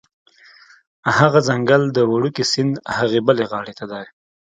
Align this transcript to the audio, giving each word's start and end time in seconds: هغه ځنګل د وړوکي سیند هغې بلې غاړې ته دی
هغه 1.17 1.39
ځنګل 1.47 1.83
د 1.91 1.97
وړوکي 2.11 2.43
سیند 2.51 2.75
هغې 2.97 3.19
بلې 3.27 3.45
غاړې 3.51 3.73
ته 3.79 3.85
دی 3.91 4.05